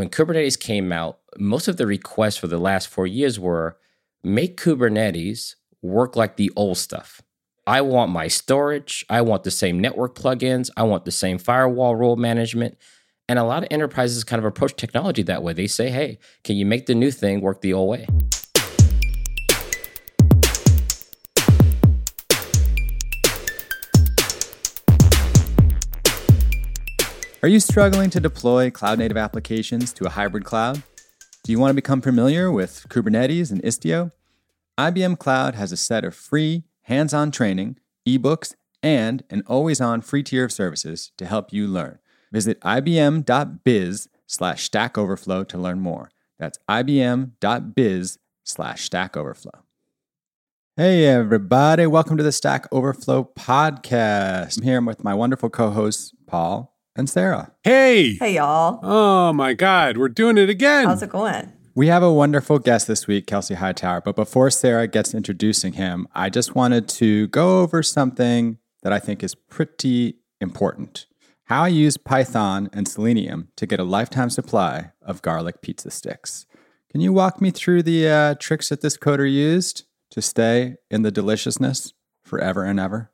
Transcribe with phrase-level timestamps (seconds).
[0.00, 3.76] when Kubernetes came out, most of the requests for the last four years were
[4.24, 7.20] make Kubernetes work like the old stuff.
[7.66, 9.04] I want my storage.
[9.10, 10.70] I want the same network plugins.
[10.74, 12.78] I want the same firewall role management.
[13.28, 15.52] And a lot of enterprises kind of approach technology that way.
[15.52, 18.06] They say, hey, can you make the new thing work the old way?
[27.42, 30.82] Are you struggling to deploy cloud native applications to a hybrid cloud?
[31.42, 34.12] Do you want to become familiar with Kubernetes and Istio?
[34.76, 40.02] IBM Cloud has a set of free, hands on training, ebooks, and an always on
[40.02, 41.98] free tier of services to help you learn.
[42.30, 46.10] Visit ibm.biz slash stack overflow to learn more.
[46.38, 49.64] That's ibm.biz slash stack overflow.
[50.76, 51.86] Hey, everybody.
[51.86, 54.58] Welcome to the Stack Overflow podcast.
[54.58, 57.52] I'm here with my wonderful co host, Paul and Sara.
[57.62, 58.14] Hey.
[58.14, 58.80] Hey, y'all.
[58.82, 59.96] Oh, my God.
[59.96, 60.86] We're doing it again.
[60.86, 61.52] How's it going?
[61.74, 64.00] We have a wonderful guest this week, Kelsey Hightower.
[64.00, 68.98] But before Sara gets introducing him, I just wanted to go over something that I
[68.98, 71.06] think is pretty important.
[71.44, 76.46] How I use Python and Selenium to get a lifetime supply of garlic pizza sticks.
[76.90, 81.02] Can you walk me through the uh, tricks that this coder used to stay in
[81.02, 81.92] the deliciousness
[82.24, 83.12] forever and ever?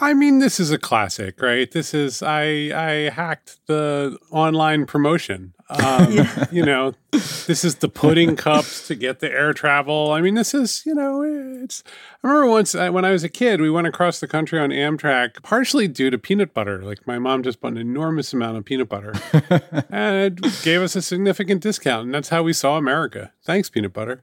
[0.00, 1.70] I mean, this is a classic, right?
[1.70, 2.42] This is I
[2.74, 5.54] I hacked the online promotion.
[5.68, 5.78] Um,
[6.12, 6.46] yeah.
[6.52, 10.12] You know, this is the pudding cups to get the air travel.
[10.12, 11.82] I mean, this is you know, it's.
[12.22, 14.70] I remember once uh, when I was a kid, we went across the country on
[14.70, 16.82] Amtrak, partially due to peanut butter.
[16.82, 19.14] Like my mom just bought an enormous amount of peanut butter,
[19.90, 23.32] and it gave us a significant discount, and that's how we saw America.
[23.44, 24.22] Thanks, peanut butter.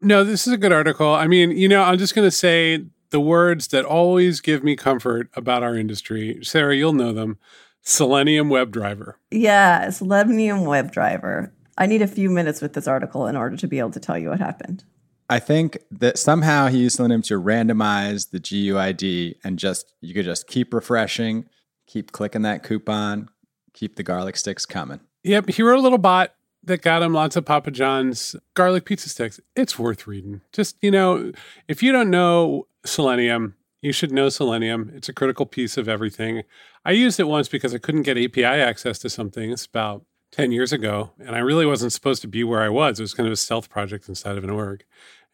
[0.00, 1.12] No, this is a good article.
[1.12, 4.76] I mean, you know, I'm just going to say the words that always give me
[4.76, 6.38] comfort about our industry.
[6.42, 7.38] Sara, you'll know them.
[7.82, 9.14] Selenium WebDriver.
[9.30, 11.50] Yeah, Selenium WebDriver.
[11.78, 14.18] I need a few minutes with this article in order to be able to tell
[14.18, 14.84] you what happened.
[15.30, 20.24] I think that somehow he used Selenium to randomize the GUID and just you could
[20.24, 21.48] just keep refreshing,
[21.86, 23.28] keep clicking that coupon,
[23.74, 25.00] keep the garlic sticks coming.
[25.24, 26.32] Yep, he wrote a little bot
[26.68, 29.40] that got him lots of Papa John's garlic pizza sticks.
[29.56, 30.40] It's worth reading.
[30.52, 31.32] Just, you know,
[31.66, 33.54] if you don't know Selenium.
[33.80, 34.90] You should know Selenium.
[34.94, 36.42] It's a critical piece of everything.
[36.84, 39.52] I used it once because I couldn't get API access to something.
[39.52, 42.98] It's about 10 years ago, and I really wasn't supposed to be where I was.
[42.98, 44.84] It was kind of a stealth project inside of an org.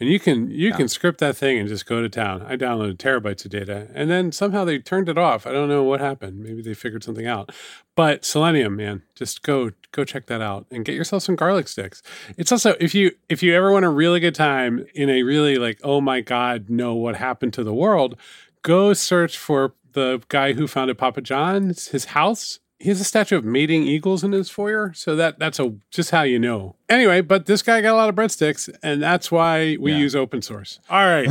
[0.01, 0.77] And you can you yeah.
[0.77, 2.43] can script that thing and just go to town.
[2.43, 5.47] I downloaded terabytes of data, and then somehow they turned it off.
[5.47, 6.41] I don't know what happened.
[6.41, 7.53] Maybe they figured something out.
[7.95, 12.03] But Selenium, man, just go go check that out and get yourself some garlic sticks.
[12.37, 15.57] It's also if you if you ever want a really good time in a really
[15.59, 18.17] like oh my god, know what happened to the world,
[18.63, 23.39] go search for the guy who founded Papa John's his house he has a statue
[23.39, 26.77] of mating eagles in his foyer, so that that's a just how you know.
[26.91, 29.99] Anyway, but this guy got a lot of breadsticks, and that's why we yeah.
[29.99, 30.81] use open source.
[30.91, 31.31] All right,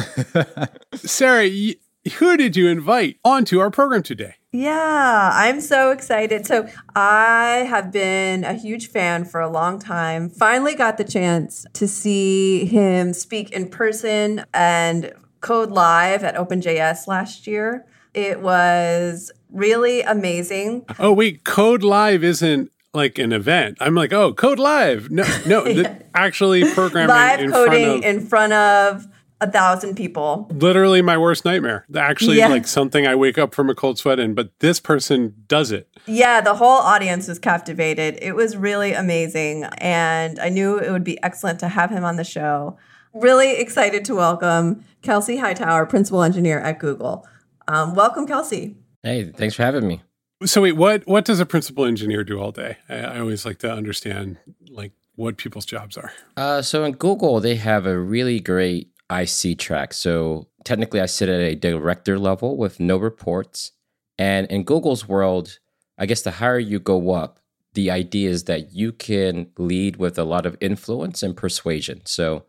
[0.95, 1.75] Sara, y-
[2.15, 4.33] who did you invite onto our program today?
[4.51, 6.47] Yeah, I'm so excited.
[6.47, 10.31] So, I have been a huge fan for a long time.
[10.31, 17.05] Finally got the chance to see him speak in person and code live at OpenJS
[17.05, 17.85] last year.
[18.15, 20.85] It was really amazing.
[20.99, 23.77] Oh, wait, Code Live isn't like an event.
[23.79, 25.09] I'm like, oh, Code Live.
[25.09, 25.99] No, no, yeah.
[26.13, 29.07] actually programming live in coding front of, in front of
[29.41, 30.49] a thousand people.
[30.53, 31.85] Literally my worst nightmare.
[31.95, 32.47] Actually, yeah.
[32.47, 35.87] like something I wake up from a cold sweat in, but this person does it.
[36.05, 38.17] Yeah, the whole audience was captivated.
[38.21, 39.65] It was really amazing.
[39.77, 42.77] And I knew it would be excellent to have him on the show.
[43.13, 47.27] Really excited to welcome Kelsey Hightower, principal engineer at Google.
[47.67, 48.77] Um, welcome, Kelsey.
[49.03, 50.01] Hey, thanks for having me.
[50.45, 52.77] So wait, what what does a principal engineer do all day?
[52.89, 54.37] I, I always like to understand
[54.69, 56.11] like what people's jobs are.
[56.35, 59.93] Uh, so in Google, they have a really great IC track.
[59.93, 63.71] So technically, I sit at a director level with no reports.
[64.17, 65.59] And in Google's world,
[65.97, 67.39] I guess the higher you go up,
[67.73, 72.01] the idea is that you can lead with a lot of influence and persuasion.
[72.05, 72.45] So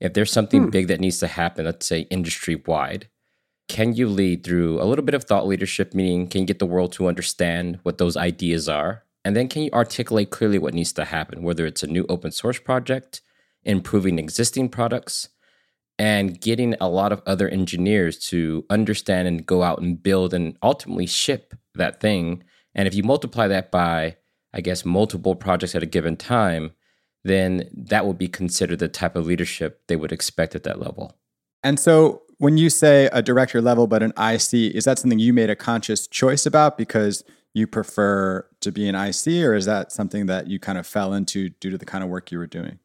[0.00, 0.70] if there's something hmm.
[0.70, 3.08] big that needs to happen, let's say industry wide,
[3.68, 6.66] can you lead through a little bit of thought leadership, meaning can you get the
[6.66, 9.04] world to understand what those ideas are?
[9.24, 12.30] And then can you articulate clearly what needs to happen, whether it's a new open
[12.30, 13.22] source project,
[13.64, 15.30] improving existing products,
[15.98, 20.56] and getting a lot of other engineers to understand and go out and build and
[20.62, 22.44] ultimately ship that thing.
[22.74, 24.16] And if you multiply that by,
[24.52, 26.72] I guess, multiple projects at a given time,
[27.24, 31.18] then that would be considered the type of leadership they would expect at that level.
[31.64, 35.32] And so when you say a director level but an IC, is that something you
[35.32, 37.24] made a conscious choice about because
[37.54, 41.14] you prefer to be an IC, or is that something that you kind of fell
[41.14, 42.78] into due to the kind of work you were doing?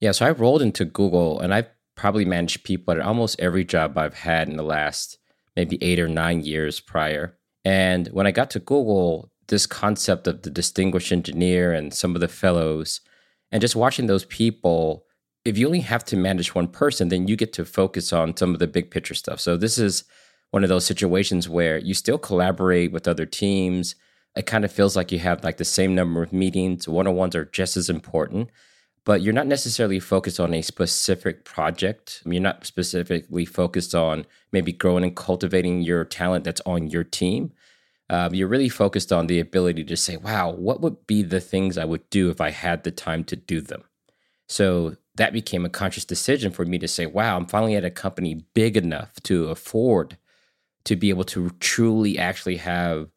[0.00, 3.96] Yeah, so I rolled into Google and I've probably managed people at almost every job
[3.96, 5.18] I've had in the last
[5.54, 7.38] maybe eight or nine years prior.
[7.64, 12.20] And when I got to Google, this concept of the distinguished engineer and some of
[12.20, 13.00] the fellows,
[13.50, 15.05] and just watching those people,
[15.46, 18.52] if you only have to manage one person, then you get to focus on some
[18.52, 19.40] of the big picture stuff.
[19.40, 20.04] So this is
[20.50, 23.94] one of those situations where you still collaborate with other teams
[24.36, 26.86] it kind of feels like you have like the same number of meetings.
[26.86, 28.50] One on ones are just as important,
[29.04, 32.22] but you're not necessarily focused on a specific project.
[32.26, 37.52] You're not specifically focused on maybe growing and cultivating your talent that's on your team.
[38.10, 41.78] Um, you're really focused on the ability to say, wow, what would be the things
[41.78, 43.84] I would do if I had the time to do them?
[44.48, 47.90] So that became a conscious decision for me to say, wow, I'm finally at a
[47.90, 50.16] company big enough to afford
[50.84, 53.08] to be able to truly actually have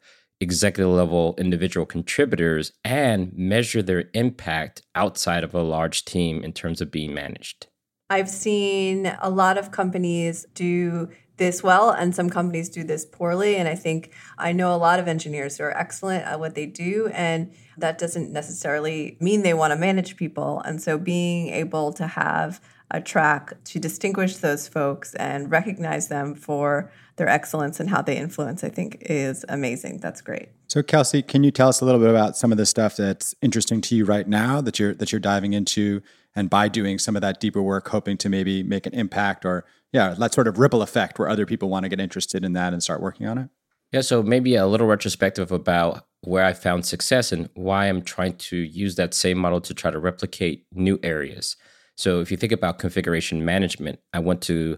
[0.41, 6.81] executive level individual contributors and measure their impact outside of a large team in terms
[6.81, 7.67] of being managed?
[8.09, 13.55] I've seen a lot of companies do this well and some companies do this poorly
[13.55, 16.67] and i think i know a lot of engineers who are excellent at what they
[16.67, 21.91] do and that doesn't necessarily mean they want to manage people and so being able
[21.91, 27.89] to have a track to distinguish those folks and recognize them for their excellence and
[27.89, 29.99] how they influence, I think is amazing.
[29.99, 30.49] That's great.
[30.67, 33.35] So Kelsey, can you tell us a little bit about some of the stuff that's
[33.41, 36.01] interesting to you right now that you're that you're diving into
[36.39, 39.65] and by doing some of that deeper work hoping to maybe make an impact or
[39.91, 42.71] yeah, that sort of ripple effect where other people want to get interested in that
[42.71, 43.49] and start working on it?
[43.91, 48.37] Yeah, so maybe a little retrospective about where I found success and why I'm trying
[48.37, 51.57] to use that same model to try to replicate new areas.
[51.97, 54.77] So if you think about configuration management, I went to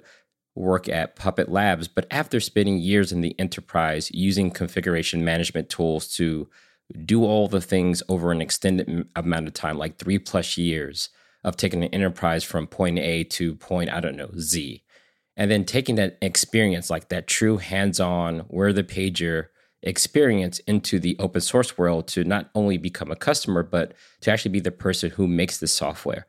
[0.56, 6.08] work at Puppet Labs, but after spending years in the enterprise using configuration management tools
[6.16, 6.50] to
[7.06, 11.10] do all the things over an extended amount of time, like three plus years
[11.44, 14.84] of taking an enterprise from point A to point, I don't know, Z.
[15.38, 19.48] And then taking that experience, like that true hands on, where the pager
[19.84, 24.52] experience into the open source world to not only become a customer, but to actually
[24.52, 26.28] be the person who makes the software.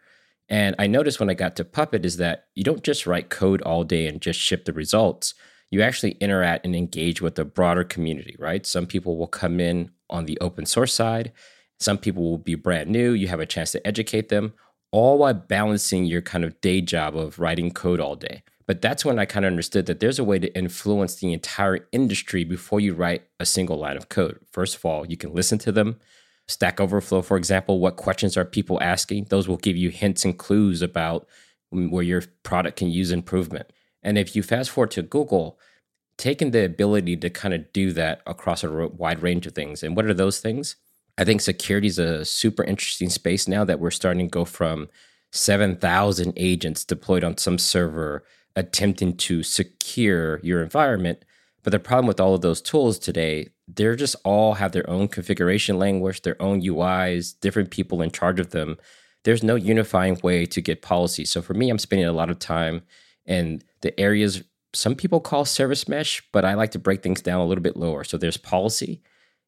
[0.48, 3.62] And I noticed when I got to Puppet is that you don't just write code
[3.62, 5.34] all day and just ship the results.
[5.70, 8.66] You actually interact and engage with the broader community, right?
[8.66, 11.32] Some people will come in on the open source side.
[11.80, 13.12] Some people will be brand new.
[13.12, 14.52] You have a chance to educate them,
[14.92, 18.42] all while balancing your kind of day job of writing code all day.
[18.66, 21.88] But that's when I kind of understood that there's a way to influence the entire
[21.90, 24.38] industry before you write a single line of code.
[24.52, 25.98] First of all, you can listen to them.
[26.46, 29.26] Stack Overflow, for example, what questions are people asking?
[29.30, 31.26] Those will give you hints and clues about
[31.70, 33.72] where your product can use improvement.
[34.02, 35.58] And if you fast forward to Google,
[36.18, 39.82] taking the ability to kind of do that across a wide range of things.
[39.82, 40.76] And what are those things?
[41.18, 44.88] I think security is a super interesting space now that we're starting to go from
[45.32, 48.24] 7,000 agents deployed on some server
[48.54, 51.24] attempting to secure your environment.
[51.62, 55.08] But the problem with all of those tools today, they're just all have their own
[55.08, 58.78] configuration language, their own UIs, different people in charge of them.
[59.24, 61.24] There's no unifying way to get policy.
[61.24, 62.82] So for me, I'm spending a lot of time
[63.24, 64.42] in the areas
[64.74, 67.76] some people call service mesh, but I like to break things down a little bit
[67.76, 68.04] lower.
[68.04, 69.02] So there's policy.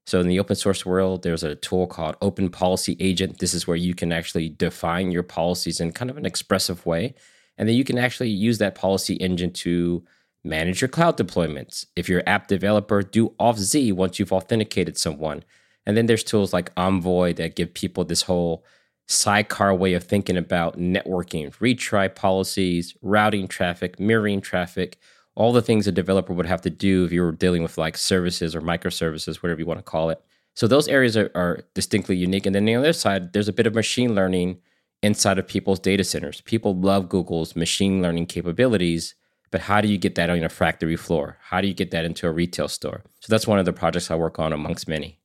[0.06, 3.38] So in the open source world, there's a tool called Open Policy Agent.
[3.38, 7.14] This is where you can actually define your policies in kind of an expressive way.
[7.56, 10.04] And then you can actually use that policy engine to
[10.44, 11.86] manage your cloud deployments.
[11.96, 15.42] If you're an app developer, do Auth-Z once you've authenticated someone.
[15.86, 18.64] And then there's tools like Envoy that give people this whole
[19.06, 24.98] sidecar way of thinking about networking, retry policies, routing traffic, mirroring traffic,
[25.34, 27.96] all the things a developer would have to do if you were dealing with like
[27.96, 30.20] services or microservices, whatever you want to call it.
[30.54, 32.46] So those areas are, are distinctly unique.
[32.46, 34.58] And then the other side, there's a bit of machine learning
[35.02, 36.40] inside of people's data centers.
[36.42, 39.14] People love Google's machine learning capabilities
[39.54, 41.38] but how do you get that on a factory floor?
[41.40, 43.04] How do you get that into a retail store?
[43.20, 45.20] So that's one of the projects I work on amongst many.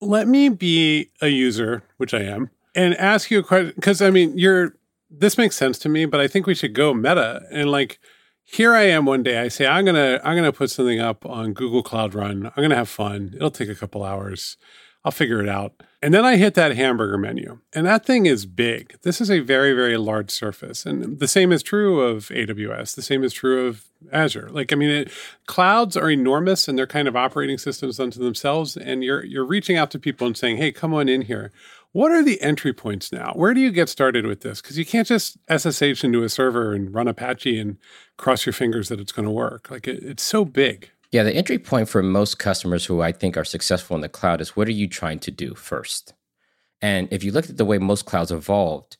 [0.00, 4.10] Let me be a user, which I am, and ask you a question because I
[4.10, 4.76] mean, you're
[5.10, 7.98] this makes sense to me, but I think we should go meta and like
[8.46, 11.52] here I am one day I say I'm to I'm to put something up on
[11.52, 12.50] Google Cloud Run.
[12.56, 13.32] I'm to have fun.
[13.34, 14.56] It'll take a couple hours.
[15.04, 15.82] I'll figure it out.
[16.02, 18.96] And then I hit that hamburger menu, and that thing is big.
[19.02, 20.84] This is a very, very large surface.
[20.84, 22.94] And the same is true of AWS.
[22.94, 24.48] The same is true of Azure.
[24.50, 25.10] Like, I mean, it,
[25.46, 28.76] clouds are enormous and they're kind of operating systems unto themselves.
[28.76, 31.50] And you're, you're reaching out to people and saying, hey, come on in here.
[31.96, 33.32] What are the entry points now?
[33.36, 34.60] Where do you get started with this?
[34.60, 37.78] Because you can't just SSH into a server and run Apache and
[38.18, 39.70] cross your fingers that it's going to work.
[39.70, 40.90] Like, it, it's so big.
[41.10, 44.42] Yeah, the entry point for most customers who I think are successful in the cloud
[44.42, 46.12] is what are you trying to do first?
[46.82, 48.98] And if you look at the way most clouds evolved,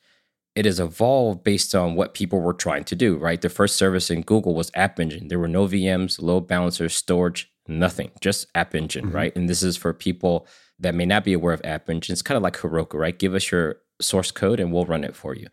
[0.55, 3.43] it has evolved based on what people were trying to do, right?
[3.43, 5.29] The first service in Google was App Engine.
[5.29, 9.17] There were no VMs, load balancers, storage, nothing, just App Engine, mm-hmm.
[9.17, 9.37] right?
[9.37, 10.47] And this is for people
[10.79, 12.13] that may not be aware of App Engine.
[12.13, 13.19] It's kind of like Heroku, right?
[13.19, 15.49] Give us your source code and we'll run it for you.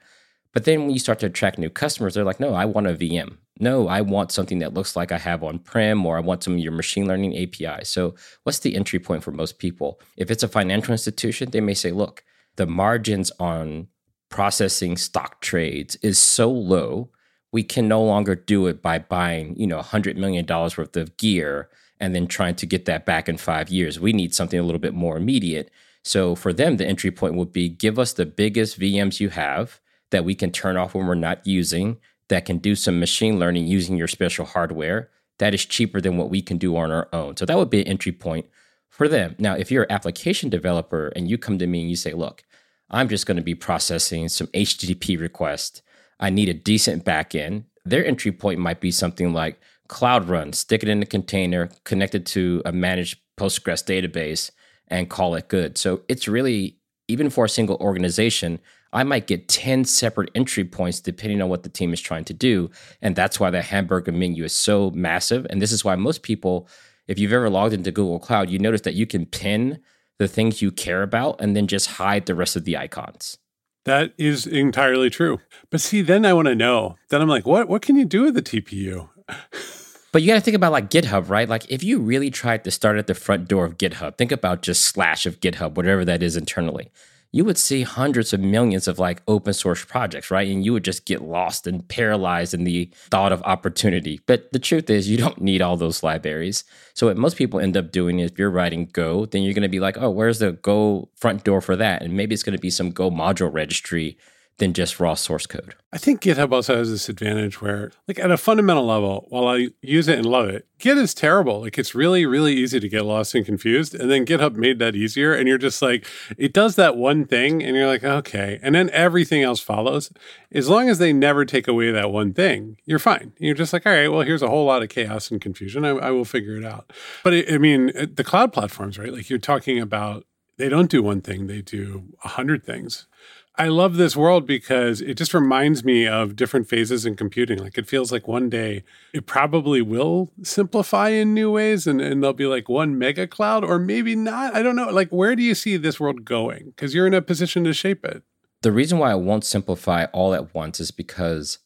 [0.54, 2.94] But then when you start to attract new customers, they're like, no, I want a
[2.94, 3.38] VM.
[3.60, 6.54] No, I want something that looks like I have on prem or I want some
[6.54, 7.86] of your machine learning API.
[7.86, 10.00] So, what's the entry point for most people?
[10.18, 12.24] If it's a financial institution, they may say, look,
[12.56, 13.88] the margins on
[14.30, 17.10] processing stock trades is so low,
[17.52, 21.70] we can no longer do it by buying, you know, $100 million worth of gear
[22.04, 23.98] and then trying to get that back in five years.
[23.98, 25.72] We need something a little bit more immediate.
[26.04, 29.80] So, for them, the entry point would be give us the biggest VMs you have
[30.12, 31.96] that we can turn off when we're not using,
[32.28, 36.30] that can do some machine learning using your special hardware that is cheaper than what
[36.30, 37.38] we can do on our own.
[37.38, 38.48] So that would be an entry point
[38.90, 39.36] for them.
[39.40, 42.44] Now, if you're an application developer and you come to me and you say, look,
[42.92, 45.82] I'm just going to be processing some HTTP requests,
[46.20, 49.60] I need a decent backend, their entry point might be something like
[49.94, 54.50] Cloud Run, stick it in a container, connect it to a managed Postgres database,
[54.88, 55.78] and call it good.
[55.78, 58.60] So it's really, even for a single organization,
[58.92, 62.34] I might get 10 separate entry points depending on what the team is trying to
[62.34, 62.72] do.
[63.04, 65.46] And that's why the hamburger menu is so massive.
[65.52, 66.68] And this is why most people,
[67.08, 69.80] if you've ever logged into Google Cloud, you notice that you can pin
[70.18, 73.38] the things you care about and then just hide the rest of the icons.
[73.86, 75.40] That is entirely true.
[75.70, 76.96] But see, then I want to know.
[77.10, 79.10] Then I'm like, what what can you do with the TPU?
[80.14, 81.50] But you got to think about like GitHub, right?
[81.50, 84.62] Like if you really tried to start at the front door of GitHub, think about
[84.62, 86.90] just slash of GitHub, whatever that is internally
[87.34, 90.48] you would see hundreds of millions of like open source projects, right?
[90.48, 94.22] And you would just get lost and paralyzed in the thought of opportunity.
[94.28, 96.64] But the truth is, you don't need all those libraries.
[96.94, 99.64] So, what most people end up doing is if you're writing Go, then you're going
[99.64, 102.04] to be like, oh, where's the Go front door for that?
[102.04, 104.16] And maybe it's going to be some Go module registry
[104.58, 105.74] than just raw source code.
[105.92, 109.70] I think GitHub also has this advantage where, like, at a fundamental level, while I
[109.82, 111.62] use it and love it, Git is terrible.
[111.62, 113.96] Like, it's really, really easy to get lost and confused.
[113.96, 115.34] And then GitHub made that easier.
[115.34, 116.06] And you're just like,
[116.38, 117.64] it does that one thing.
[117.64, 118.60] And you're like, okay.
[118.62, 120.12] And then everything else follows.
[120.52, 123.34] As long as they never take away that one thing, you're fine.
[123.40, 125.84] You're just like, all right, well, here's a whole lot of chaos and confusion.
[125.84, 126.94] I, I will figure it out.
[127.24, 129.14] But it, I mean, the cloud platforms, right?
[129.14, 130.26] Like, you're talking about,
[130.58, 133.08] they don't do one thing, they do a hundred things.
[133.56, 137.60] I love this world because it just reminds me of different phases in computing.
[137.60, 138.84] Like it feels like one day
[139.14, 143.64] it probably will simplify in new ways and, and there'll be like one mega cloud
[143.64, 144.56] or maybe not.
[144.56, 144.90] I don't know.
[144.90, 146.68] Like where do you see this world going?
[146.68, 148.24] Because you're in a position to shape it.
[148.64, 151.60] The reason why I won't simplify all at once is because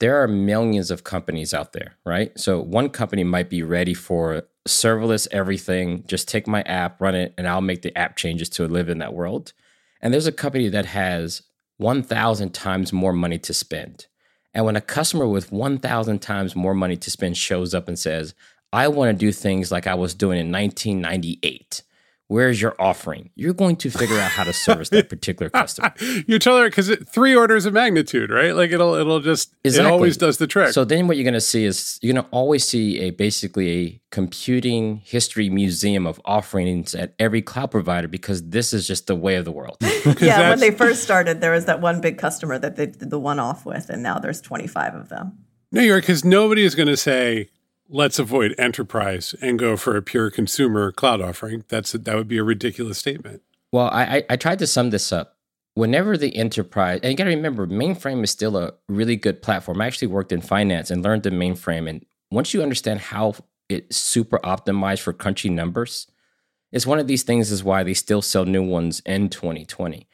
[0.00, 2.36] there are millions of companies out there, right?
[2.36, 6.02] So one company might be ready for serverless everything.
[6.08, 8.98] Just take my app, run it, and I'll make the app changes to live in
[8.98, 9.52] that world.
[10.00, 11.42] And there's a company that has
[11.76, 14.06] 1,000 times more money to spend.
[14.52, 18.34] And when a customer with 1,000 times more money to spend shows up and says,
[18.72, 21.82] I want to do things like I was doing in 1998,
[22.30, 23.28] where's your offering?
[23.34, 25.92] You're going to figure out how to service that particular customer.
[26.28, 28.54] you tell her because three orders of magnitude, right?
[28.54, 29.88] Like it'll it'll just exactly.
[29.88, 30.72] it always does the trick.
[30.72, 33.70] So then what you're going to see is you're going to always see a basically
[33.70, 39.16] a computing history museum of offerings at every cloud provider because this is just the
[39.16, 39.76] way of the world.
[40.20, 43.18] yeah, when they first started, there was that one big customer that they did the
[43.18, 45.36] one off with, and now there's 25 of them.
[45.72, 47.50] No, you're because nobody is going to say
[47.90, 51.64] let's avoid enterprise and go for a pure consumer cloud offering.
[51.68, 53.42] That's a, that would be a ridiculous statement.
[53.72, 55.36] Well, I, I tried to sum this up.
[55.74, 59.80] Whenever the enterprise, and you got to remember, mainframe is still a really good platform.
[59.80, 61.88] I actually worked in finance and learned the mainframe.
[61.88, 63.34] And once you understand how
[63.68, 66.08] it's super optimized for crunchy numbers,
[66.72, 70.08] it's one of these things is why they still sell new ones in 2020.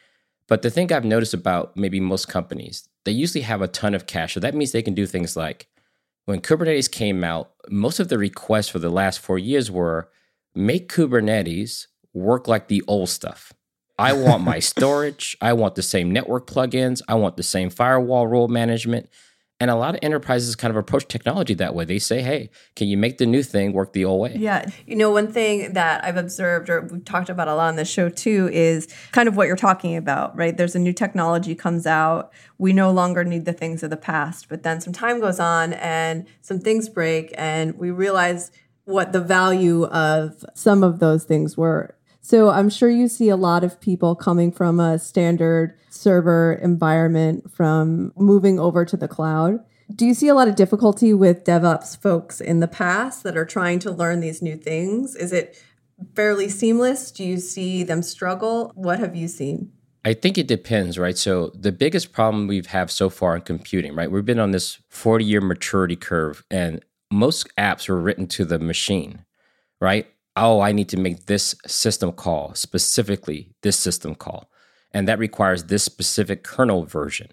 [0.47, 4.07] But the thing I've noticed about maybe most companies, they usually have a ton of
[4.07, 4.35] cash.
[4.35, 5.69] So that means they can do things like
[6.27, 10.11] when Kubernetes came out, most of the requests for the last four years were
[10.55, 13.53] make Kubernetes work like the old stuff.
[13.99, 15.37] I want my storage.
[15.41, 17.01] I want the same network plugins.
[17.09, 19.09] I want the same firewall rule management.
[19.59, 21.87] And a lot of enterprises kind of approach technology that way.
[21.87, 24.37] They say, hey, can you make the new thing work the old way?
[24.37, 24.69] Yeah.
[24.87, 27.87] You know, one thing that I've observed or we've talked about a lot on the
[27.87, 30.55] show too is kind of what you're talking about, right?
[30.55, 32.35] There's a new technology comes out.
[32.59, 34.51] We no longer need the things of the past.
[34.51, 38.51] But then some time goes on and some things break and we realize
[38.85, 41.97] what the value of some of those things were
[42.27, 47.53] So I'm sure you see a lot of people coming from a standard server environment
[47.55, 49.61] from moving over to the cloud.
[49.95, 53.45] Do you see a lot of difficulty with DevOps folks in the past that are
[53.45, 55.15] trying to learn these new things?
[55.15, 55.63] Is it
[56.17, 57.13] fairly seamless?
[57.13, 58.73] Do you see them struggle?
[58.75, 59.71] What have you seen?
[60.05, 61.17] I think it depends, right?
[61.17, 64.11] So the biggest problem we've had so far in computing, right?
[64.11, 68.59] We've been on this 40 year maturity curve and most apps were written to the
[68.59, 69.25] machine,
[69.81, 70.09] right?
[70.37, 74.51] Oh, I need to make this system call, specifically this system call.
[74.93, 77.29] And that requires this specific kernel version.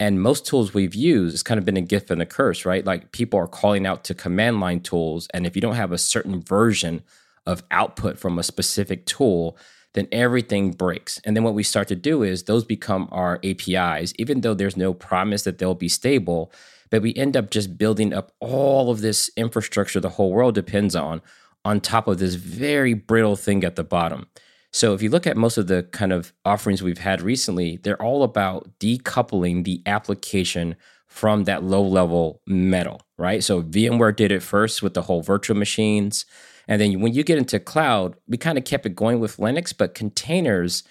[0.00, 2.84] And most tools we've used has kind of been a gift and a curse, right?
[2.84, 5.28] Like people are calling out to command line tools.
[5.32, 7.02] And if you don't have a certain version
[7.46, 9.56] of output from a specific tool,
[9.94, 11.20] then everything breaks.
[11.24, 14.76] And then what we start to do is those become our APIs, even though there's
[14.76, 16.52] no promise that they'll be stable.
[16.90, 20.94] But we end up just building up all of this infrastructure the whole world depends
[20.94, 21.22] on,
[21.66, 24.28] on top of this very brittle thing at the bottom.
[24.72, 28.00] So if you look at most of the kind of offerings we've had recently, they're
[28.00, 30.76] all about decoupling the application
[31.08, 33.42] from that low level metal, right?
[33.42, 36.24] So VMware did it first with the whole virtual machines.
[36.68, 39.74] And then when you get into cloud, we kind of kept it going with Linux,
[39.76, 40.84] but containers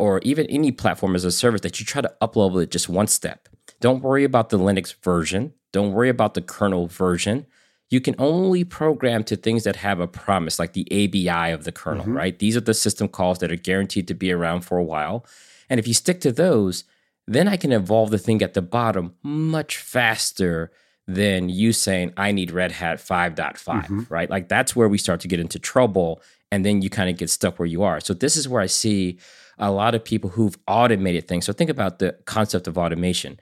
[0.00, 3.06] or even any platform as a service that you try to uplevel it just one
[3.06, 3.48] step.
[3.80, 5.54] Don't worry about the Linux version.
[5.70, 7.46] Don't worry about the kernel version
[7.90, 11.72] you can only program to things that have a promise, like the ABI of the
[11.72, 12.16] kernel, mm-hmm.
[12.16, 12.38] right?
[12.38, 15.24] These are the system calls that are guaranteed to be around for a while.
[15.70, 16.84] And if you stick to those,
[17.26, 20.70] then I can evolve the thing at the bottom much faster
[21.06, 24.02] than you saying, I need Red Hat 5.5, mm-hmm.
[24.10, 24.28] right?
[24.28, 26.20] Like that's where we start to get into trouble.
[26.52, 28.00] And then you kind of get stuck where you are.
[28.00, 29.18] So this is where I see
[29.58, 31.46] a lot of people who've automated things.
[31.46, 33.40] So think about the concept of automation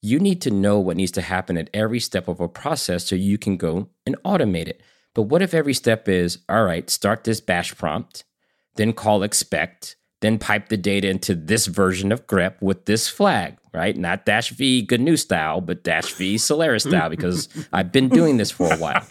[0.00, 3.16] you need to know what needs to happen at every step of a process so
[3.16, 4.80] you can go and automate it.
[5.14, 8.24] But what if every step is, all right, start this bash prompt,
[8.76, 13.56] then call expect, then pipe the data into this version of grep with this flag,
[13.74, 13.96] right?
[13.96, 18.52] Not dash v GNU style, but dash v Solaris style, because I've been doing this
[18.52, 19.04] for a while.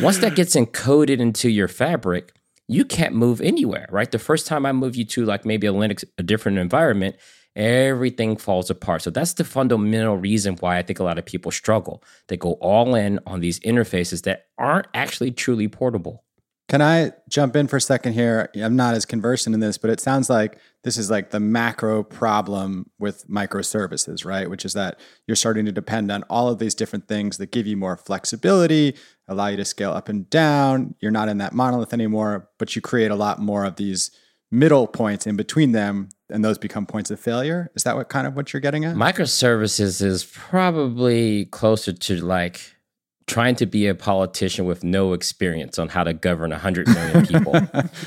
[0.00, 2.32] Once that gets encoded into your fabric,
[2.70, 4.10] you can't move anywhere, right?
[4.10, 7.16] The first time I move you to like maybe a Linux, a different environment,
[7.56, 9.02] everything falls apart.
[9.02, 12.04] So that's the fundamental reason why I think a lot of people struggle.
[12.28, 16.24] They go all in on these interfaces that aren't actually truly portable.
[16.68, 18.48] Can I jump in for a second here?
[18.54, 22.04] I'm not as conversant in this, but it sounds like this is like the macro
[22.04, 24.48] problem with microservices, right?
[24.48, 27.66] Which is that you're starting to depend on all of these different things that give
[27.66, 28.94] you more flexibility,
[29.30, 30.94] allow you to scale up and down.
[31.00, 34.10] You're not in that monolith anymore, but you create a lot more of these
[34.50, 38.26] middle points in between them and those become points of failure is that what kind
[38.26, 42.74] of what you're getting at microservices is probably closer to like
[43.30, 47.54] trying to be a politician with no experience on how to govern 100 million people.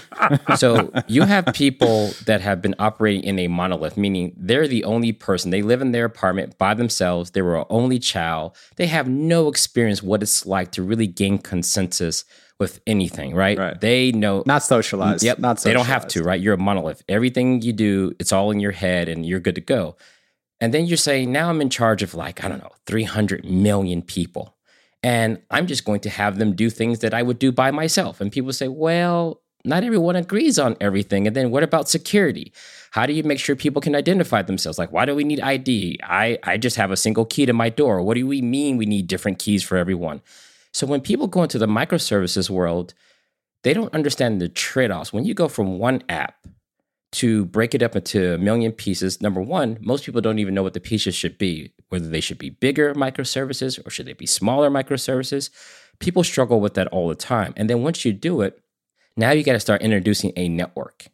[0.58, 5.14] so you have people that have been operating in a monolith, meaning they're the only
[5.14, 5.50] person.
[5.50, 7.32] They live in their apartment by themselves.
[7.32, 8.56] They were an only child.
[8.76, 12.26] They have no experience what it's like to really gain consensus
[12.60, 13.58] with anything, right?
[13.58, 13.80] right?
[13.80, 15.24] They know not socialized.
[15.24, 15.66] Yep, not socialized.
[15.66, 16.40] They don't have to, right?
[16.40, 17.02] You're a monolith.
[17.08, 19.96] Everything you do, it's all in your head, and you're good to go.
[20.60, 24.02] And then you're saying, now I'm in charge of like I don't know, 300 million
[24.02, 24.56] people,
[25.04, 28.22] and I'm just going to have them do things that I would do by myself.
[28.22, 31.28] And people say, well, not everyone agrees on everything.
[31.28, 32.54] And then what about security?
[32.92, 34.78] How do you make sure people can identify themselves?
[34.78, 36.00] Like, why do we need ID?
[36.04, 38.02] I, I just have a single key to my door.
[38.02, 40.22] What do we mean we need different keys for everyone?
[40.74, 42.94] So when people go into the microservices world,
[43.64, 45.14] they don't understand the trade offs.
[45.14, 46.36] When you go from one app
[47.14, 50.64] to break it up into a million pieces, number one, most people don't even know
[50.64, 54.26] what the pieces should be, whether they should be bigger microservices or should they be
[54.26, 55.52] smaller microservices.
[56.00, 57.54] People struggle with that all the time.
[57.56, 58.60] And then once you do it,
[59.16, 61.06] now you got to start introducing a network.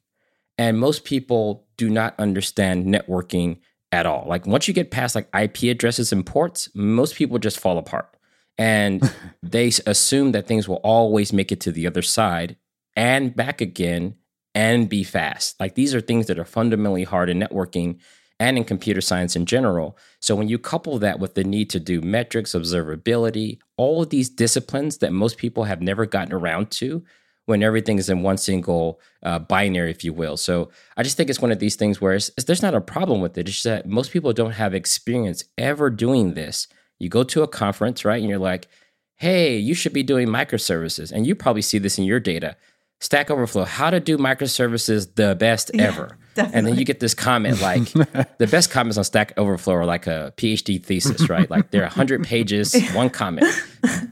[0.57, 3.59] And most people do not understand networking
[3.91, 4.23] at all.
[4.25, 8.15] Like once you get past like IP addresses and ports, most people just fall apart
[8.57, 9.13] and
[9.43, 12.55] they assume that things will always make it to the other side
[12.95, 14.15] and back again
[14.55, 15.59] and be fast.
[15.59, 17.99] Like these are things that are fundamentally hard in networking
[18.39, 19.97] and in computer science in general.
[20.21, 24.30] So when you couple that with the need to do metrics, observability, all of these
[24.30, 27.04] disciplines that most people have never gotten around to
[27.45, 30.38] when everything is in one single uh, binary, if you will.
[30.38, 32.82] So I just think it's one of these things where it's, it's, there's not a
[32.82, 33.47] problem with it.
[33.47, 36.67] It's just that most people don't have experience ever doing this
[36.99, 38.19] you go to a conference, right?
[38.19, 38.67] And you're like,
[39.15, 41.12] hey, you should be doing microservices.
[41.12, 42.56] And you probably see this in your data.
[43.01, 46.17] Stack Overflow, how to do microservices the best ever.
[46.35, 47.83] And then you get this comment like
[48.38, 51.49] the best comments on Stack Overflow are like a PhD thesis, right?
[51.49, 53.47] Like they're 100 pages, one comment.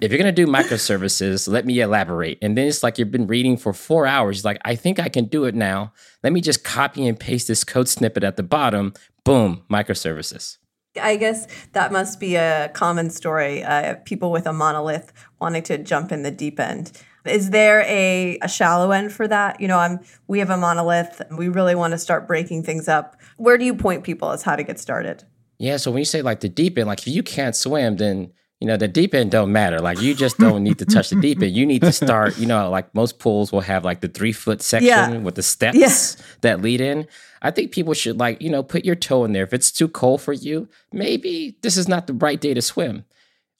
[0.01, 2.37] If you're going to do microservices, let me elaborate.
[2.41, 4.45] And then it's like you've been reading for four hours.
[4.45, 5.93] like, I think I can do it now.
[6.23, 8.93] Let me just copy and paste this code snippet at the bottom.
[9.23, 10.57] Boom, microservices.
[11.01, 13.63] I guess that must be a common story.
[13.63, 16.91] Uh, people with a monolith wanting to jump in the deep end.
[17.29, 19.59] Is there a, a shallow end for that?
[19.61, 21.21] You know, I'm we have a monolith.
[21.31, 23.19] We really want to start breaking things up.
[23.37, 25.23] Where do you point people as how to get started?
[25.59, 28.31] Yeah, so when you say like the deep end, like if you can't swim, then
[28.59, 29.79] you know the deep end don't matter.
[29.79, 31.55] Like you just don't need to touch the deep end.
[31.55, 32.37] You need to start.
[32.37, 35.17] You know, like most pools will have like the three foot section yeah.
[35.17, 36.25] with the steps yeah.
[36.41, 37.07] that lead in.
[37.41, 39.43] I think people should like you know put your toe in there.
[39.43, 43.05] If it's too cold for you, maybe this is not the right day to swim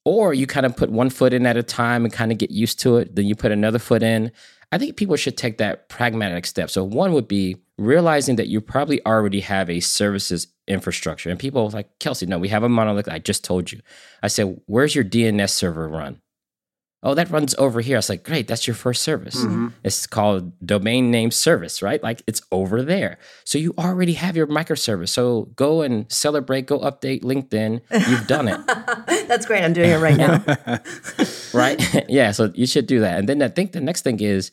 [0.08, 2.50] or you kind of put one foot in at a time and kind of get
[2.50, 3.14] used to it.
[3.14, 4.32] Then you put another foot in.
[4.72, 6.70] I think people should take that pragmatic step.
[6.70, 11.30] So, one would be realizing that you probably already have a services infrastructure.
[11.30, 13.10] And people like, Kelsey, no, we have a monolith.
[13.10, 13.82] I just told you.
[14.24, 16.22] I said, where's your DNS server run?
[17.04, 17.98] Oh, that runs over here.
[17.98, 19.38] I was like, great, that's your first service.
[19.38, 19.68] Mm-hmm.
[19.84, 22.02] It's called domain name service, right?
[22.02, 23.20] Like it's over there.
[23.44, 25.10] So you already have your microservice.
[25.10, 27.82] So go and celebrate, go update LinkedIn.
[28.10, 28.60] You've done it.
[29.28, 29.64] that's great.
[29.64, 30.44] I'm doing it right now.
[31.54, 32.06] right?
[32.10, 32.32] yeah.
[32.32, 33.20] So you should do that.
[33.20, 34.52] And then I think the next thing is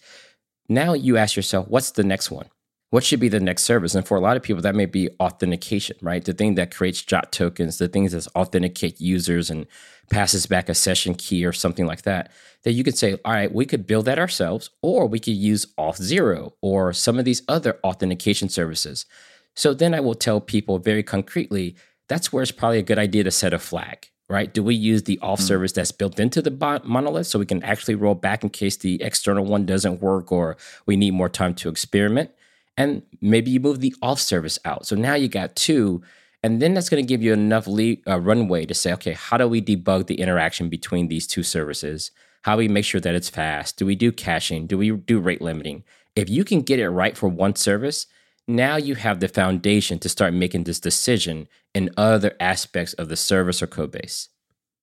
[0.68, 2.48] now you ask yourself, what's the next one?
[2.90, 3.96] What should be the next service?
[3.96, 6.24] And for a lot of people, that may be authentication, right?
[6.24, 9.66] The thing that creates JWT tokens, the things that authenticate users and
[10.10, 12.30] passes back a session key or something like that,
[12.62, 15.66] that you could say, all right, we could build that ourselves, or we could use
[15.78, 19.06] Auth0 or some of these other authentication services.
[19.54, 21.76] So then I will tell people very concretely
[22.08, 24.52] that's where it's probably a good idea to set a flag, right?
[24.52, 26.50] Do we use the auth mm service that's built into the
[26.84, 30.56] monolith so we can actually roll back in case the external one doesn't work or
[30.86, 32.30] we need more time to experiment?
[32.76, 34.86] And maybe you move the auth service out.
[34.86, 36.02] So now you got two
[36.44, 39.48] and then that's going to give you enough uh, runway to say, okay, how do
[39.48, 42.10] we debug the interaction between these two services?
[42.42, 43.78] How do we make sure that it's fast?
[43.78, 44.66] Do we do caching?
[44.66, 45.84] Do we do rate limiting?
[46.14, 48.06] If you can get it right for one service,
[48.46, 53.16] now you have the foundation to start making this decision in other aspects of the
[53.16, 54.28] service or code base.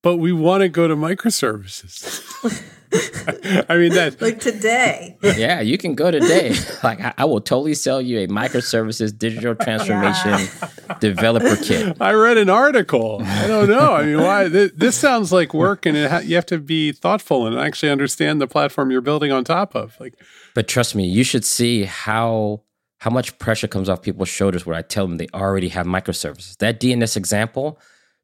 [0.02, 2.74] But we want to go to microservices.
[2.94, 5.18] I mean that like today.
[5.22, 6.56] Yeah, you can go today.
[6.84, 10.98] Like I, I will totally sell you a microservices digital transformation yeah.
[11.00, 11.96] developer kit.
[12.02, 13.22] I read an article.
[13.24, 13.94] I don't know.
[13.94, 17.46] I mean, why this, this sounds like work, and ha- you have to be thoughtful
[17.46, 19.96] and actually understand the platform you're building on top of.
[20.00, 20.16] Like,
[20.56, 22.64] but trust me, you should see how
[22.98, 26.58] how much pressure comes off people's shoulders when I tell them they already have microservices.
[26.58, 27.80] That DNS example,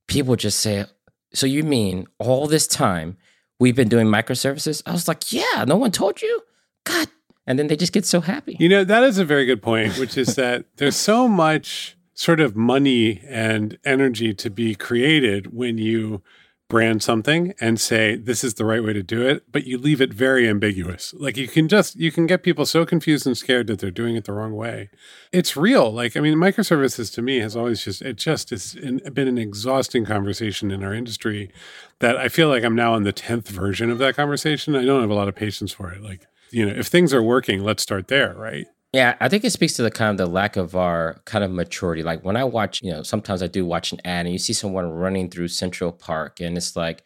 [0.07, 0.85] people just say,
[1.33, 3.17] "So you mean all this time?"
[3.59, 4.81] We've been doing microservices.
[4.85, 6.41] I was like, yeah, no one told you?
[6.83, 7.07] God.
[7.45, 8.57] And then they just get so happy.
[8.59, 12.39] You know, that is a very good point, which is that there's so much sort
[12.39, 16.21] of money and energy to be created when you
[16.69, 20.01] brand something and say this is the right way to do it but you leave
[20.01, 21.13] it very ambiguous.
[21.17, 24.15] Like you can just you can get people so confused and scared that they're doing
[24.15, 24.89] it the wrong way.
[25.31, 25.91] It's real.
[25.91, 30.05] Like i mean microservices to me has always just it just has been an exhausting
[30.05, 31.51] conversation in our industry
[31.99, 34.75] that i feel like i'm now on the 10th version of that conversation.
[34.75, 36.01] I don't have a lot of patience for it.
[36.01, 39.51] Like you know if things are working let's start there right yeah, I think it
[39.51, 42.01] speaks to the kind of the lack of our kind of maturity.
[42.01, 44.53] Like when I watch, you know, sometimes I do watch an ad and you see
[44.53, 47.03] someone running through Central Park and it's like,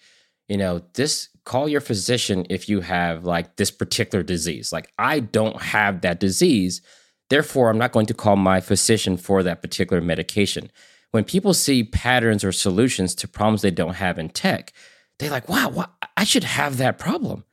[0.47, 4.71] you know, this call your physician if you have like this particular disease.
[4.71, 6.81] Like I don't have that disease.
[7.29, 10.71] Therefore, I'm not going to call my physician for that particular medication.
[11.11, 14.71] When people see patterns or solutions to problems they don't have in tech,
[15.19, 17.43] they're like, wow, I should have that problem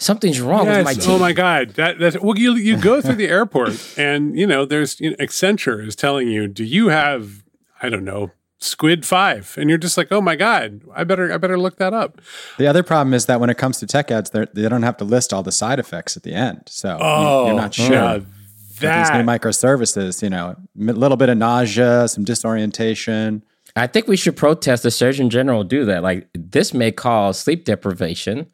[0.00, 0.78] something's wrong yes.
[0.78, 1.14] with my team.
[1.14, 2.36] Oh my god, that that's well.
[2.36, 6.28] You you go through the airport and you know there's you know, Accenture is telling
[6.28, 7.44] you, do you have
[7.80, 11.36] I don't know Squid Five, and you're just like, oh my god, I better I
[11.36, 12.20] better look that up.
[12.58, 15.04] The other problem is that when it comes to tech ads, they don't have to
[15.04, 17.92] list all the side effects at the end, so oh, you're not sure.
[17.92, 18.20] Yeah,
[18.80, 19.08] that.
[19.08, 23.44] These new microservices, you know, a little bit of nausea, some disorientation.
[23.76, 26.02] I think we should protest the Surgeon General do that.
[26.02, 28.46] Like this may cause sleep deprivation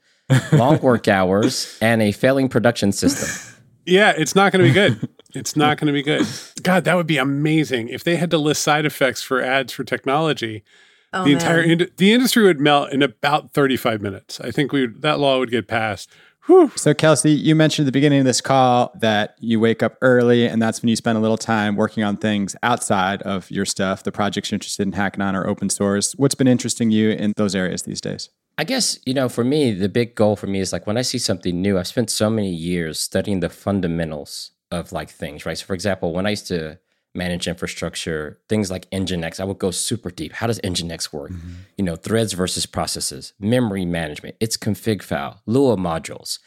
[0.53, 3.55] long work hours, and a failing production system.
[3.85, 5.09] Yeah, it's not going to be good.
[5.35, 6.27] It's not going to be good.
[6.63, 9.85] God, that would be amazing if they had to list side effects for ads for
[9.85, 10.65] technology.
[11.13, 14.41] Oh, the entire ind- the industry would melt in about 35 minutes.
[14.41, 16.11] I think we that law would get passed.
[16.47, 16.71] Whew.
[16.77, 20.47] So Kelsey, you mentioned at the beginning of this call that you wake up early
[20.47, 24.05] and that's when you spend a little time working on things outside of your stuff,
[24.05, 26.13] the projects you're interested in hacking on or open source.
[26.13, 28.31] What's been interesting you in those areas these days?
[28.59, 31.03] I guess, you know, for me, the big goal for me is like when I
[31.03, 35.59] see something new, I've spent so many years studying the fundamentals of like things, right?
[35.59, 36.79] So, for example, when I used to
[37.15, 40.33] manage infrastructure, things like Nginx, I would go super deep.
[40.33, 41.33] How does Nginx work?
[41.33, 41.53] Mm-hmm.
[41.77, 46.39] You know, threads versus processes, memory management, it's config file, Lua modules.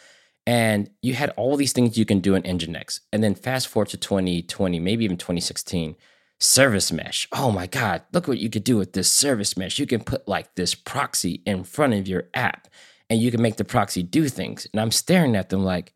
[0.47, 3.01] And you had all these things you can do in Nginx.
[3.13, 5.95] And then fast forward to 2020, maybe even 2016,
[6.39, 7.27] service mesh.
[7.31, 9.79] Oh my God, look what you could do with this service mesh.
[9.79, 12.67] You can put like this proxy in front of your app
[13.09, 14.67] and you can make the proxy do things.
[14.71, 15.93] And I'm staring at them like,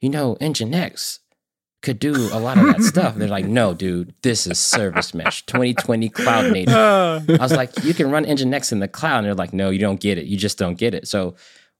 [0.00, 1.20] you know, Nginx
[1.80, 3.14] could do a lot of that stuff.
[3.14, 6.74] They're like, no, dude, this is service mesh, 2020 cloud native.
[6.74, 9.18] I was like, you can run Nginx in the cloud.
[9.18, 10.26] And they're like, no, you don't get it.
[10.26, 11.08] You just don't get it.
[11.08, 11.34] So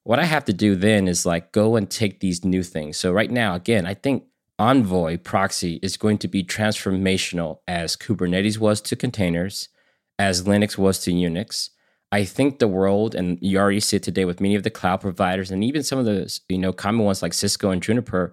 [0.04, 2.96] what I have to do then is like go and take these new things.
[2.96, 4.24] So right now, again, I think
[4.62, 9.68] Envoy proxy is going to be transformational as Kubernetes was to containers,
[10.20, 11.70] as Linux was to Unix.
[12.12, 15.00] I think the world, and you already see it today with many of the cloud
[15.00, 18.32] providers, and even some of the you know common ones like Cisco and Juniper,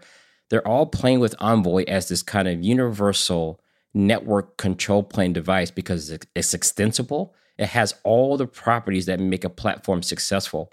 [0.51, 3.59] they're all playing with Envoy as this kind of universal
[3.95, 7.33] network control plane device because it's extensible.
[7.57, 10.71] It has all the properties that make a platform successful.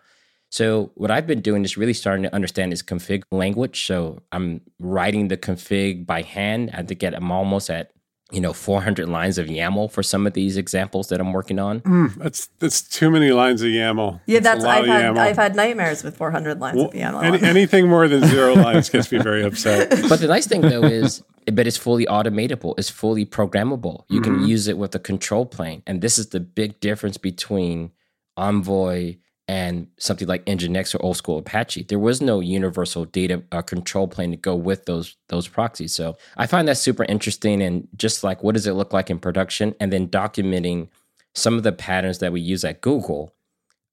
[0.56, 3.86] So what I've been doing is really starting to understand is config language.
[3.86, 6.70] So I'm writing the config by hand.
[6.72, 7.90] I think I'm almost at
[8.32, 11.80] you know 400 lines of YAML for some of these examples that I'm working on.
[11.80, 14.22] Mm, that's that's too many lines of YAML.
[14.24, 15.18] Yeah, that's, that's I've had YAML.
[15.18, 17.22] I've had nightmares with 400 lines well, of YAML.
[17.22, 19.90] Any, anything more than zero lines gets me very upset.
[20.08, 24.38] But the nice thing though is but it's fully automatable it's fully programmable you mm-hmm.
[24.38, 27.92] can use it with a control plane and this is the big difference between
[28.36, 29.16] envoy
[29.48, 31.84] and something like Nginx or old school Apache.
[31.84, 35.94] There was no universal data uh, control plane to go with those those proxies.
[35.94, 39.18] So I find that super interesting and just like what does it look like in
[39.18, 40.88] production, and then documenting
[41.34, 43.34] some of the patterns that we use at Google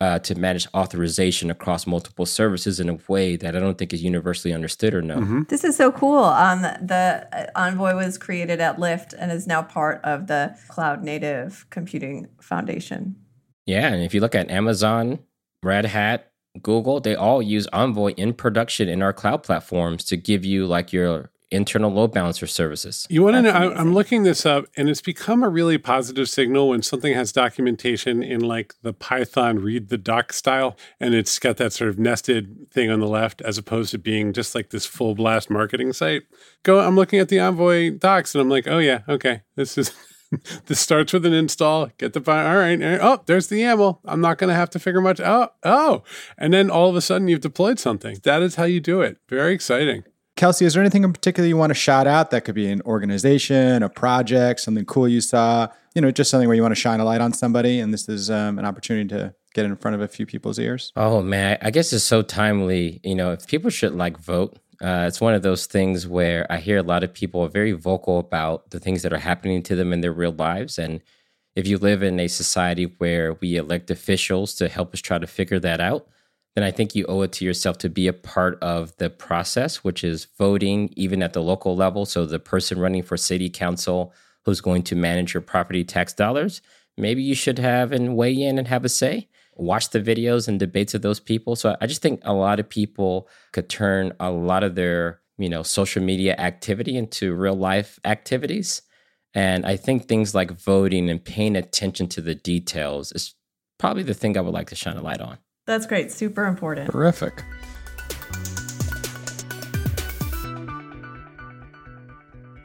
[0.02, 4.04] uh, to manage authorization across multiple services in a way that I don't think is
[4.04, 5.24] universally understood or known.
[5.24, 5.42] Mm-hmm.
[5.50, 6.24] This is so cool.
[6.24, 11.04] Um, the uh, Envoy was created at Lyft and is now part of the Cloud
[11.04, 13.16] Native Computing Foundation.
[13.66, 15.20] Yeah, and if you look at Amazon,
[15.64, 20.46] Red Hat, Google, they all use Envoy in production in our cloud platforms to give
[20.46, 23.06] you like your internal load balancer services.
[23.10, 23.52] You want to know?
[23.52, 27.32] I, I'm looking this up, and it's become a really positive signal when something has
[27.32, 32.00] documentation in like the Python read the doc style, and it's got that sort of
[32.00, 35.94] nested thing on the left, as opposed to being just like this full blast marketing
[35.94, 36.24] site.
[36.64, 39.92] Go, I'm looking at the Envoy docs, and I'm like, oh yeah, okay, this is.
[40.66, 41.90] this starts with an install.
[41.98, 42.48] Get the file.
[42.48, 42.82] All right.
[42.82, 44.00] Oh, there's the YAML.
[44.06, 45.20] I'm not going to have to figure much.
[45.20, 46.04] Oh, oh,
[46.38, 48.18] and then all of a sudden you've deployed something.
[48.24, 49.18] That is how you do it.
[49.30, 50.04] Very exciting.
[50.36, 52.32] Kelsey, is there anything in particular you want to shout out?
[52.32, 55.68] That could be an organization, a project, something cool you saw.
[55.94, 58.10] You know, just something where you want to shine a light on somebody, and this
[58.10, 60.92] is um, an opportunity to get in front of a few people's ears.
[60.96, 63.00] Oh man, I guess it's so timely.
[63.04, 66.58] You know, if people should like vote uh, it's one of those things where I
[66.58, 69.76] hear a lot of people are very vocal about the things that are happening to
[69.76, 70.78] them in their real lives.
[70.80, 71.02] And
[71.56, 75.28] if you live in a society where we elect officials to help us try to
[75.28, 76.08] figure that out,
[76.56, 79.84] then I think you owe it to yourself to be a part of the process,
[79.84, 82.06] which is voting even at the local level.
[82.06, 84.14] So the person running for city council
[84.46, 86.62] who's going to manage your property tax dollars,
[86.98, 90.60] maybe you should have and weigh in and have a say watch the videos and
[90.60, 91.56] debates of those people.
[91.56, 95.50] So I just think a lot of people could turn a lot of their, you
[95.50, 98.82] know, social media activity into real life activities.
[99.34, 103.36] And I think things like voting and paying attention to the details is
[103.80, 105.38] probably the thing I would like to shine a light on.
[105.66, 106.12] That's great.
[106.12, 106.92] Super important.
[106.92, 107.44] Terrific.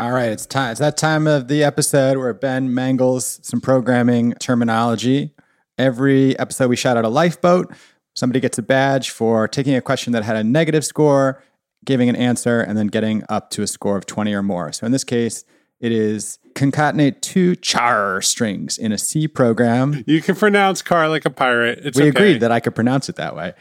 [0.00, 0.70] All right, it's time.
[0.70, 5.34] It's that time of the episode where Ben mangles some programming terminology.
[5.78, 7.72] Every episode, we shout out a lifeboat.
[8.14, 11.42] Somebody gets a badge for taking a question that had a negative score,
[11.84, 14.72] giving an answer, and then getting up to a score of 20 or more.
[14.72, 15.44] So in this case,
[15.80, 20.02] it is concatenate two char strings in a C program.
[20.06, 21.78] You can pronounce car like a pirate.
[21.84, 22.08] It's we okay.
[22.08, 23.54] agreed that I could pronounce it that way.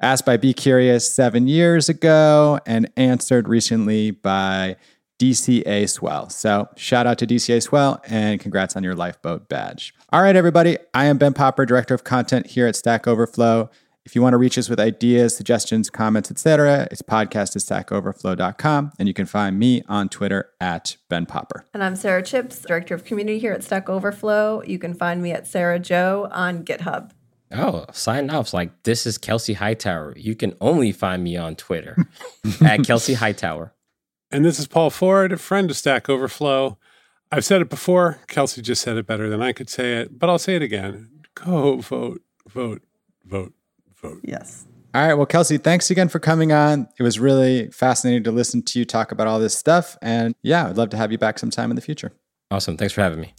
[0.00, 4.76] Asked by Be Curious seven years ago and answered recently by
[5.18, 6.28] DCA Swell.
[6.28, 9.94] So shout out to DCA Swell and congrats on your lifeboat badge.
[10.12, 10.76] All right, everybody.
[10.92, 13.70] I am Ben Popper, Director of Content here at Stack Overflow.
[14.04, 18.92] If you want to reach us with ideas, suggestions, comments, etc., it's podcast at stackoverflow.com.
[18.98, 21.64] And you can find me on Twitter at Ben Popper.
[21.72, 24.62] And I'm Sara Chipps, Director of Community here at Stack Overflow.
[24.66, 27.12] You can find me at Sarah Joe on GitHub.
[27.50, 28.52] Oh, sign off.
[28.52, 30.12] Like, this is Kelsey Hightower.
[30.18, 31.96] You can only find me on Twitter
[32.60, 33.72] at Kelsey Hightower.
[34.30, 36.76] And this is Paul Ford, a friend of Stack Overflow.
[37.32, 38.20] I've said it before.
[38.28, 41.08] Kelsey just said it better than I could say it, but I'll say it again.
[41.34, 42.82] Go vote, vote,
[43.24, 43.54] vote,
[44.00, 44.20] vote.
[44.22, 44.66] Yes.
[44.94, 45.14] All right.
[45.14, 46.86] Well, Kelsey, thanks again for coming on.
[46.98, 49.96] It was really fascinating to listen to you talk about all this stuff.
[50.02, 52.12] And yeah, I'd love to have you back sometime in the future.
[52.50, 52.76] Awesome.
[52.76, 53.32] Thanks for having me.